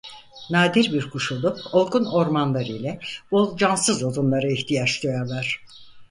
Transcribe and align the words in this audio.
Nadir 0.49 0.93
bir 0.93 1.09
kuş 1.09 1.31
olup 1.31 1.59
olgun 1.71 2.05
ormanlar 2.05 2.65
ile 2.65 2.99
bol 3.31 3.57
cansız 3.57 4.03
odunlara 4.03 4.51
ihtiyaç 4.51 5.03
duyarlar. 5.03 5.63